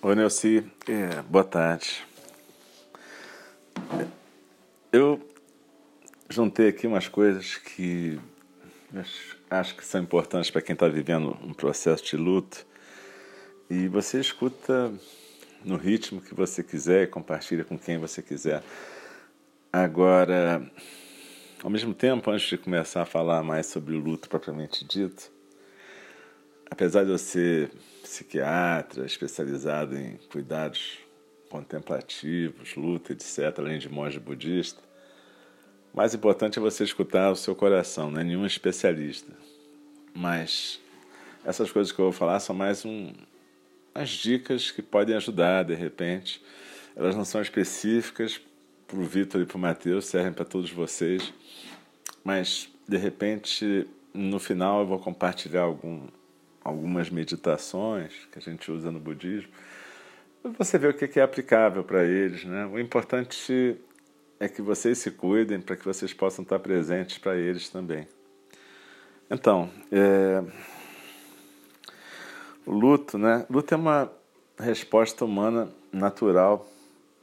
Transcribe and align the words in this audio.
Oi, 0.00 0.14
Nelci. 0.14 0.64
É, 0.86 1.22
boa 1.22 1.42
tarde. 1.42 2.06
Eu 4.92 5.20
juntei 6.30 6.68
aqui 6.68 6.86
umas 6.86 7.08
coisas 7.08 7.56
que 7.56 8.16
acho 9.50 9.74
que 9.74 9.84
são 9.84 10.00
importantes 10.00 10.52
para 10.52 10.62
quem 10.62 10.74
está 10.74 10.86
vivendo 10.86 11.36
um 11.42 11.52
processo 11.52 12.04
de 12.04 12.16
luto. 12.16 12.64
E 13.68 13.88
você 13.88 14.20
escuta 14.20 14.92
no 15.64 15.76
ritmo 15.76 16.20
que 16.20 16.32
você 16.32 16.62
quiser 16.62 17.02
e 17.02 17.06
compartilha 17.08 17.64
com 17.64 17.76
quem 17.76 17.98
você 17.98 18.22
quiser. 18.22 18.62
Agora, 19.72 20.64
ao 21.60 21.68
mesmo 21.68 21.92
tempo, 21.92 22.30
antes 22.30 22.48
de 22.48 22.56
começar 22.56 23.02
a 23.02 23.04
falar 23.04 23.42
mais 23.42 23.66
sobre 23.66 23.96
o 23.96 23.98
luto 23.98 24.28
propriamente 24.28 24.84
dito, 24.84 25.28
apesar 26.70 27.04
de 27.04 27.10
eu 27.10 27.18
ser 27.18 27.70
psiquiatra, 28.02 29.04
especializado 29.04 29.96
em 29.96 30.18
cuidados 30.30 30.98
contemplativos, 31.50 32.74
luta, 32.76 33.12
etc., 33.12 33.58
além 33.58 33.78
de 33.78 33.88
monge 33.88 34.18
budista, 34.18 34.82
mais 35.92 36.14
importante 36.14 36.58
é 36.58 36.62
você 36.62 36.84
escutar 36.84 37.30
o 37.30 37.36
seu 37.36 37.54
coração, 37.56 38.10
não 38.10 38.20
é 38.20 38.24
nenhum 38.24 38.46
especialista. 38.46 39.32
Mas 40.14 40.80
essas 41.44 41.72
coisas 41.72 41.92
que 41.92 41.98
eu 41.98 42.04
vou 42.04 42.12
falar 42.12 42.38
são 42.40 42.54
mais 42.54 42.84
um, 42.84 43.12
as 43.94 44.10
dicas 44.10 44.70
que 44.70 44.82
podem 44.82 45.16
ajudar, 45.16 45.64
de 45.64 45.74
repente. 45.74 46.42
Elas 46.94 47.16
não 47.16 47.24
são 47.24 47.40
específicas 47.40 48.40
para 48.86 48.98
o 48.98 49.04
Vitor 49.04 49.40
e 49.40 49.46
para 49.46 49.56
o 49.56 49.60
Matheus, 49.60 50.06
servem 50.06 50.32
para 50.32 50.44
todos 50.44 50.70
vocês. 50.70 51.32
Mas, 52.22 52.68
de 52.86 52.96
repente, 52.96 53.86
no 54.12 54.38
final 54.38 54.80
eu 54.80 54.86
vou 54.86 54.98
compartilhar 54.98 55.62
algum, 55.62 56.06
algumas 56.68 57.10
meditações 57.10 58.12
que 58.30 58.38
a 58.38 58.42
gente 58.42 58.70
usa 58.70 58.90
no 58.90 59.00
budismo. 59.00 59.50
Você 60.58 60.78
vê 60.78 60.88
o 60.88 60.94
que 60.94 61.18
é 61.18 61.22
aplicável 61.22 61.82
para 61.82 62.04
eles. 62.04 62.44
Né? 62.44 62.66
O 62.66 62.78
importante 62.78 63.76
é 64.40 64.48
que 64.48 64.62
vocês 64.62 64.98
se 64.98 65.10
cuidem 65.10 65.60
para 65.60 65.76
que 65.76 65.84
vocês 65.84 66.12
possam 66.12 66.42
estar 66.42 66.58
presentes 66.58 67.18
para 67.18 67.36
eles 67.36 67.68
também. 67.68 68.06
Então, 69.30 69.70
é... 69.90 70.42
o 72.64 72.72
luto, 72.72 73.18
né? 73.18 73.44
Luto 73.50 73.74
é 73.74 73.76
uma 73.76 74.10
resposta 74.58 75.24
humana 75.24 75.68
natural 75.92 76.66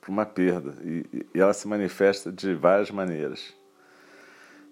para 0.00 0.10
uma 0.10 0.24
perda 0.24 0.74
e, 0.82 1.26
e 1.34 1.40
ela 1.40 1.52
se 1.52 1.68
manifesta 1.68 2.32
de 2.32 2.54
várias 2.54 2.90
maneiras. 2.90 3.54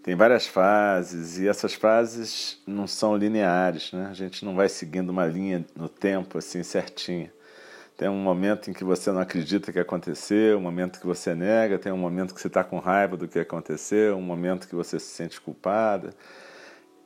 Tem 0.09 0.17
várias 0.17 0.47
fases 0.47 1.39
e 1.39 1.47
essas 1.47 1.75
fases 1.75 2.63
não 2.67 2.87
são 2.87 3.15
lineares, 3.15 3.93
né? 3.93 4.09
A 4.11 4.15
gente 4.15 4.43
não 4.43 4.57
vai 4.57 4.67
seguindo 4.67 5.11
uma 5.11 5.27
linha 5.27 5.67
no 5.77 5.87
tempo 5.87 6.39
assim 6.39 6.63
certinha. 6.63 7.31
Tem 7.95 8.09
um 8.09 8.17
momento 8.17 8.71
em 8.71 8.73
que 8.73 8.85
você 8.85 9.13
não 9.13 9.21
acredita 9.21 9.71
que 9.71 9.79
aconteceu, 9.79 10.57
um 10.57 10.63
momento 10.63 10.99
que 10.99 11.07
você 11.07 11.35
nega, 11.35 11.79
tem 11.79 11.93
um 11.93 11.99
momento 11.99 12.35
que 12.35 12.41
você 12.41 12.47
está 12.47 12.65
com 12.65 12.79
raiva 12.79 13.19
do 13.19 13.29
que 13.29 13.39
aconteceu, 13.39 14.17
um 14.17 14.23
momento 14.23 14.67
que 14.67 14.75
você 14.75 14.99
se 14.99 15.15
sente 15.15 15.39
culpada. 15.39 16.15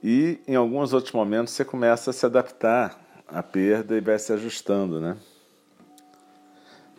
E 0.01 0.39
em 0.47 0.55
alguns 0.55 0.93
outros 0.93 1.13
momentos 1.13 1.55
você 1.55 1.65
começa 1.65 2.11
a 2.11 2.13
se 2.13 2.25
adaptar 2.25 2.97
à 3.27 3.43
perda 3.43 3.97
e 3.97 4.01
vai 4.01 4.17
se 4.17 4.33
ajustando, 4.33 5.01
né? 5.01 5.17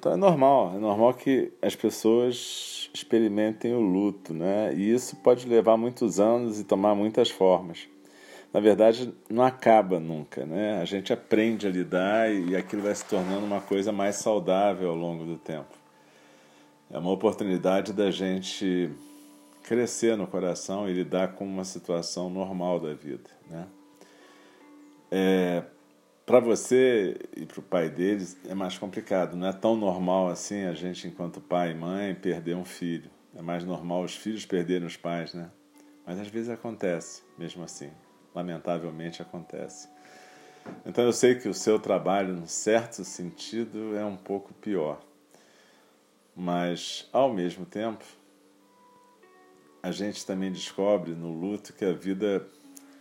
Então 0.03 0.11
é 0.11 0.17
normal, 0.17 0.73
é 0.75 0.79
normal 0.79 1.13
que 1.13 1.53
as 1.61 1.77
pessoas 1.77 2.89
experimentem 2.93 3.73
o 3.73 3.79
luto, 3.79 4.33
né? 4.33 4.73
E 4.75 4.93
isso 4.93 5.15
pode 5.15 5.47
levar 5.47 5.77
muitos 5.77 6.19
anos 6.19 6.59
e 6.59 6.65
tomar 6.65 6.93
muitas 6.93 7.29
formas 7.29 7.87
na 8.53 8.59
verdade, 8.59 9.11
não 9.27 9.43
acaba 9.43 9.99
nunca, 9.99 10.45
né? 10.45 10.79
A 10.79 10.85
gente 10.85 11.11
aprende 11.11 11.65
a 11.65 11.71
lidar 11.71 12.31
e 12.31 12.55
aquilo 12.55 12.83
vai 12.83 12.93
se 12.93 13.03
tornando 13.03 13.43
uma 13.43 13.59
coisa 13.59 13.91
mais 13.91 14.17
saudável 14.17 14.91
ao 14.91 14.95
longo 14.95 15.25
do 15.25 15.37
tempo. 15.37 15.75
É 16.91 16.99
uma 16.99 17.09
oportunidade 17.09 17.91
da 17.91 18.11
gente 18.11 18.91
crescer 19.63 20.15
no 20.15 20.27
coração 20.27 20.87
e 20.87 20.93
lidar 20.93 21.29
com 21.29 21.43
uma 21.43 21.63
situação 21.63 22.29
normal 22.29 22.79
da 22.79 22.93
vida, 22.93 23.27
né? 23.49 23.65
É, 25.11 25.63
para 26.25 26.39
você 26.39 27.17
e 27.35 27.45
para 27.45 27.59
o 27.59 27.63
pai 27.63 27.89
deles 27.89 28.37
é 28.47 28.53
mais 28.53 28.77
complicado. 28.77 29.35
Não 29.35 29.47
é 29.47 29.53
tão 29.53 29.75
normal 29.75 30.29
assim 30.29 30.63
a 30.63 30.73
gente, 30.73 31.07
enquanto 31.07 31.41
pai 31.41 31.71
e 31.71 31.75
mãe, 31.75 32.15
perder 32.15 32.55
um 32.55 32.65
filho. 32.65 33.09
É 33.35 33.41
mais 33.41 33.63
normal 33.63 34.03
os 34.03 34.15
filhos 34.15 34.45
perderem 34.45 34.87
os 34.87 34.95
pais, 34.95 35.33
né? 35.33 35.49
Mas 36.05 36.19
às 36.19 36.27
vezes 36.27 36.49
acontece, 36.49 37.23
mesmo 37.37 37.63
assim 37.63 37.91
lamentavelmente 38.33 39.21
acontece. 39.21 39.87
Então 40.85 41.03
eu 41.03 41.13
sei 41.13 41.35
que 41.35 41.47
o 41.47 41.53
seu 41.53 41.77
trabalho, 41.77 42.33
num 42.33 42.47
certo 42.47 43.03
sentido, 43.03 43.95
é 43.95 44.05
um 44.05 44.17
pouco 44.17 44.53
pior. 44.53 45.01
Mas, 46.35 47.07
ao 47.11 47.31
mesmo 47.31 47.65
tempo, 47.65 48.03
a 49.83 49.91
gente 49.91 50.25
também 50.25 50.51
descobre 50.51 51.11
no 51.11 51.31
luto 51.31 51.73
que 51.73 51.85
a 51.85 51.93
vida, 51.93 52.47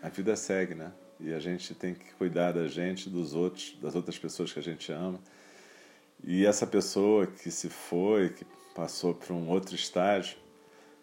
a 0.03 0.09
vida 0.09 0.37
segue, 0.37 0.75
né? 0.75 0.93
E 1.23 1.33
a 1.33 1.39
gente 1.39 1.75
tem 1.75 1.95
que 1.95 2.13
cuidar 2.15 2.53
da 2.53 2.67
gente, 2.67 3.09
dos 3.09 3.33
outros, 3.33 3.77
das 3.81 3.95
outras 3.95 4.19
pessoas 4.19 4.53
que 4.53 4.59
a 4.59 4.63
gente 4.63 4.91
ama. 4.91 5.21
E 6.25 6.45
essa 6.45 6.67
pessoa 6.67 7.27
que 7.27 7.51
se 7.51 7.69
foi, 7.69 8.31
que 8.31 8.45
passou 8.75 9.15
para 9.15 9.33
um 9.33 9.49
outro 9.49 9.75
estágio, 9.75 10.37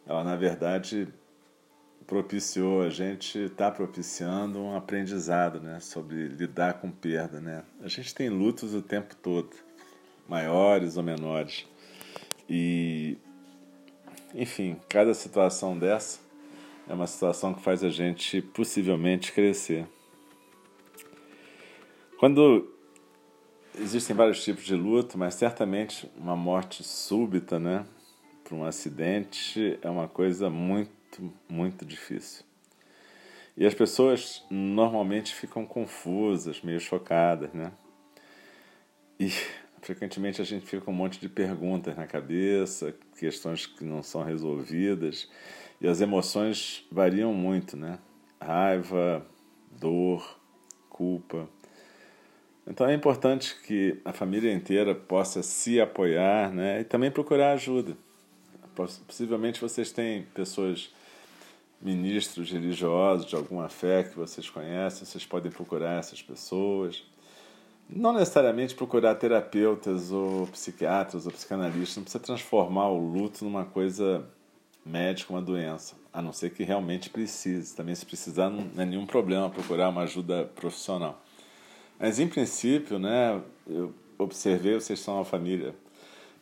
ela 0.05 0.23
na 0.23 0.35
verdade 0.35 1.07
propiciou, 2.05 2.81
a 2.81 2.89
gente 2.89 3.37
está 3.37 3.69
propiciando 3.69 4.59
um 4.59 4.75
aprendizado 4.75 5.59
né, 5.59 5.79
sobre 5.79 6.27
lidar 6.27 6.81
com 6.81 6.89
perda. 6.89 7.39
Né? 7.39 7.63
A 7.81 7.87
gente 7.87 8.13
tem 8.13 8.29
lutos 8.29 8.73
o 8.73 8.81
tempo 8.81 9.15
todo, 9.15 9.51
maiores 10.27 10.97
ou 10.97 11.03
menores. 11.03 11.65
E, 12.49 13.15
enfim, 14.33 14.75
cada 14.89 15.13
situação 15.13 15.77
dessa 15.77 16.19
é 16.89 16.93
uma 16.93 17.05
situação 17.05 17.53
que 17.53 17.61
faz 17.61 17.83
a 17.83 17.89
gente 17.89 18.41
possivelmente 18.41 19.31
crescer. 19.31 19.87
Quando 22.19 22.69
existem 23.79 24.13
vários 24.13 24.43
tipos 24.43 24.65
de 24.65 24.75
luto, 24.75 25.17
mas 25.17 25.35
certamente 25.35 26.11
uma 26.17 26.35
morte 26.35 26.83
súbita, 26.83 27.57
né, 27.57 27.85
por 28.43 28.55
um 28.55 28.65
acidente 28.65 29.79
é 29.81 29.89
uma 29.89 30.05
coisa 30.05 30.49
muito 30.49 30.91
muito, 31.47 31.85
difícil. 31.85 32.43
E 33.55 33.65
as 33.65 33.73
pessoas 33.73 34.45
normalmente 34.49 35.33
ficam 35.33 35.65
confusas, 35.65 36.61
meio 36.61 36.79
chocadas, 36.79 37.53
né? 37.53 37.71
E 39.17 39.31
frequentemente 39.81 40.41
a 40.41 40.45
gente 40.45 40.65
fica 40.65 40.83
com 40.83 40.91
um 40.91 40.95
monte 40.95 41.21
de 41.21 41.29
perguntas 41.29 41.95
na 41.95 42.05
cabeça, 42.05 42.93
questões 43.17 43.65
que 43.65 43.85
não 43.85 44.03
são 44.03 44.23
resolvidas, 44.23 45.31
e 45.79 45.87
as 45.87 46.01
emoções 46.01 46.85
variam 46.91 47.33
muito, 47.33 47.77
né? 47.77 47.97
Raiva, 48.41 49.25
dor, 49.71 50.37
culpa. 50.89 51.49
Então 52.69 52.87
é 52.87 52.93
importante 52.93 53.59
que 53.65 53.99
a 54.05 54.13
família 54.13 54.53
inteira 54.53 54.93
possa 54.93 55.41
se 55.41 55.81
apoiar, 55.81 56.53
né? 56.53 56.81
E 56.81 56.83
também 56.83 57.09
procurar 57.09 57.53
ajuda. 57.53 57.97
Possivelmente 58.75 59.59
vocês 59.59 59.91
têm 59.91 60.23
pessoas 60.35 60.93
ministros 61.81 62.51
religiosos 62.51 63.25
de 63.25 63.35
alguma 63.35 63.67
fé 63.69 64.03
que 64.03 64.15
vocês 64.15 64.49
conhecem, 64.49 65.05
vocês 65.05 65.25
podem 65.25 65.51
procurar 65.51 65.97
essas 65.97 66.21
pessoas. 66.21 67.03
Não 67.89 68.13
necessariamente 68.13 68.75
procurar 68.75 69.15
terapeutas 69.15 70.11
ou 70.11 70.45
psiquiatras 70.47 71.25
ou 71.25 71.31
psicanalistas, 71.31 71.97
não 71.97 72.03
precisa 72.03 72.23
transformar 72.23 72.89
o 72.89 72.99
luto 72.99 73.43
numa 73.43 73.65
coisa 73.65 74.23
médica, 74.85 75.33
uma 75.33 75.41
doença, 75.41 75.95
a 76.13 76.21
não 76.21 76.31
ser 76.31 76.51
que 76.51 76.63
realmente 76.63 77.09
precise. 77.09 77.75
Também, 77.75 77.95
se 77.95 78.05
precisar, 78.05 78.51
não 78.51 78.69
é 78.81 78.85
nenhum 78.85 79.07
problema 79.07 79.49
procurar 79.49 79.89
uma 79.89 80.03
ajuda 80.03 80.45
profissional. 80.55 81.19
Mas, 81.99 82.19
em 82.19 82.27
princípio, 82.27 82.97
né, 82.97 83.41
eu 83.67 83.93
observei, 84.17 84.75
vocês 84.75 84.99
são 84.99 85.15
uma 85.15 85.25
família 85.25 85.75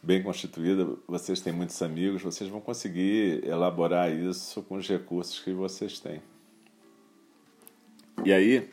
bem 0.02 0.22
constituída, 0.22 0.88
vocês 1.08 1.42
têm 1.42 1.52
muitos 1.52 1.81
amigos, 1.81 2.22
vocês 2.22 2.50
vão 2.50 2.62
conseguir 2.62 3.44
elaborar 3.44 4.12
isso 4.12 4.62
com 4.62 4.76
os 4.76 4.88
recursos 4.88 5.40
que 5.40 5.52
vocês 5.52 6.00
têm. 6.00 6.22
E 8.24 8.31
aí, 8.31 8.70